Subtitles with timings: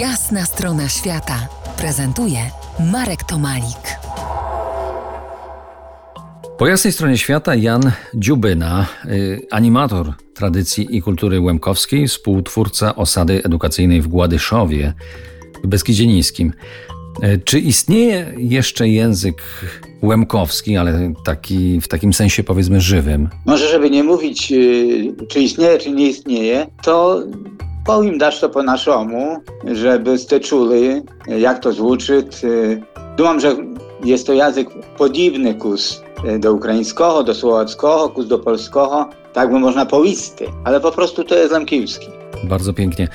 [0.00, 1.48] Jasna strona świata
[1.78, 2.38] prezentuje
[2.92, 3.98] Marek Tomalik.
[6.58, 14.02] Po jasnej stronie świata Jan Dziubyna, y, animator tradycji i kultury łemkowskiej, współtwórca osady edukacyjnej
[14.02, 14.92] w Gładyszowie
[15.64, 16.52] w Beskidzie Niskim.
[17.24, 19.42] Y, Czy istnieje jeszcze język
[20.02, 23.28] łemkowski, ale taki, w takim sensie powiedzmy żywym?
[23.46, 27.22] Może, żeby nie mówić, y, czy istnieje, czy nie istnieje, to
[27.85, 29.37] powiem dać to po naszemu,
[29.71, 32.43] żebyście czuli, jak to звучить.
[32.43, 32.81] Y,
[33.17, 33.55] Думam, że
[34.03, 36.01] jest to język podobny kus
[36.35, 40.19] y, do ukraińskiego, do słowackiego, kus do polskiego, tak by można powiedzieć,
[40.63, 42.07] ale po prostu to jest lemkiewski.
[42.43, 43.07] Bardzo pięknie.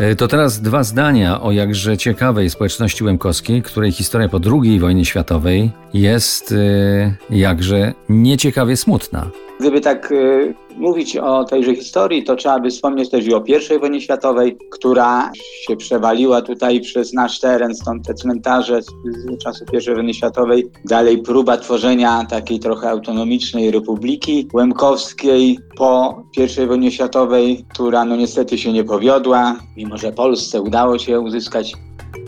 [0.00, 5.04] Y, To teraz dwa zdania o jakże ciekawej społeczności łemkowskiej, której historia po II wojnie
[5.04, 9.30] światowej jest y, jakże nieciekawie smutna.
[9.67, 13.43] Gdyby tak y, mówić o tejże historii, to trzeba by wspomnieć też i o
[13.75, 15.31] I wojnie światowej, która
[15.67, 20.71] się przewaliła tutaj przez nasz teren, stąd te cmentarze z, z czasu I wojny światowej.
[20.85, 26.23] Dalej próba tworzenia takiej trochę autonomicznej republiki łemkowskiej po
[26.63, 31.73] I wojnie światowej, która no niestety się nie powiodła, mimo że Polsce udało się uzyskać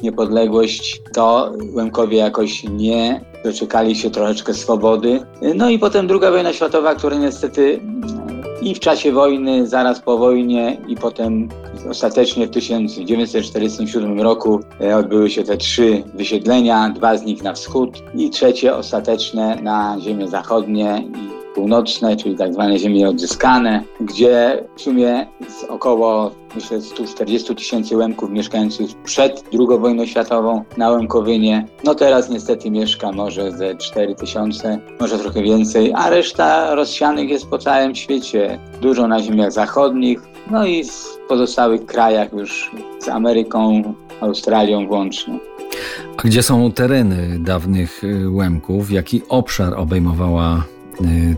[0.04, 5.26] niepodległość, to Łemkowie jakoś nie doczekali się troszeczkę swobody.
[5.56, 7.80] No i potem druga wojna światowa, która niestety
[8.62, 11.50] i w czasie wojny, zaraz po wojnie i potem
[11.90, 18.04] ostatecznie w 1947 roku e, odbyły się te trzy wysiedlenia, dwa z nich na wschód
[18.16, 21.04] i trzecie ostateczne na ziemię zachodnie
[21.56, 28.30] północne, czyli tak zwane ziemie odzyskane, gdzie w sumie z około myślę 140 tysięcy Łemków
[28.30, 31.66] mieszkających przed II wojną światową na Łemkowynie.
[31.84, 37.48] No teraz niestety mieszka może ze 4 tysiące, może trochę więcej, a reszta rozsianych jest
[37.48, 38.60] po całym świecie.
[38.82, 40.20] Dużo na ziemiach zachodnich,
[40.52, 45.40] no i w pozostałych krajach już z Ameryką, Australią włącznie.
[46.18, 48.92] A gdzie są tereny dawnych y, Łemków?
[48.92, 50.64] Jaki obszar obejmowała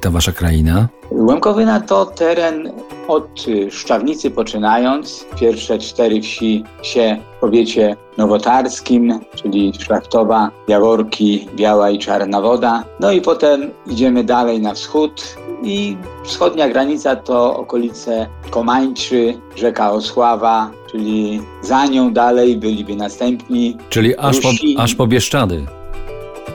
[0.02, 0.88] ta wasza kraina?
[1.12, 2.72] Łemkowyna to teren
[3.08, 5.26] od y, Szczawnicy poczynając.
[5.40, 12.84] Pierwsze cztery wsi się w powiecie nowotarskim, czyli Szlachtowa, Jaworki, Biała i Czarna Woda.
[13.00, 20.72] No i potem idziemy dalej na wschód i wschodnia granica to okolice Komańczy, rzeka Osława,
[20.92, 25.66] czyli za nią dalej byliby następni Czyli aż po, aż po Bieszczady.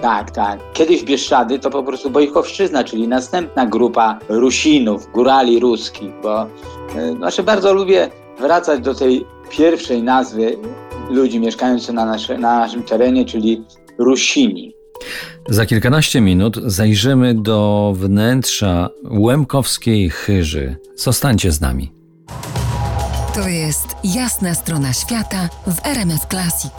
[0.03, 0.61] Tak, tak.
[0.73, 7.43] Kiedyś Bieszczady to po prostu Bojkowszczyzna, czyli następna grupa Rusinów, górali ruskich, bo e, znaczy
[7.43, 10.57] bardzo lubię wracać do tej pierwszej nazwy
[11.11, 13.65] ludzi mieszkających na, nasze, na naszym terenie, czyli
[13.99, 14.73] Rusini.
[15.49, 20.77] Za kilkanaście minut zajrzymy do wnętrza Łemkowskiej Chyży.
[20.97, 21.93] Zostańcie z nami.
[23.35, 26.73] To jest Jasna strona świata w RMS Classic.